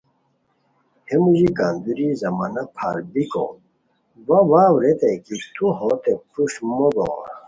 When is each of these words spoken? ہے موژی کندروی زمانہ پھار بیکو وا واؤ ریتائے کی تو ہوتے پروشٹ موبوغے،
ہے 1.07 1.15
موژی 1.21 1.49
کندروی 1.57 2.09
زمانہ 2.23 2.63
پھار 2.75 2.97
بیکو 3.11 3.45
وا 4.27 4.39
واؤ 4.51 4.75
ریتائے 4.83 5.15
کی 5.25 5.35
تو 5.55 5.65
ہوتے 5.79 6.13
پروشٹ 6.29 6.57
موبوغے، 6.75 7.31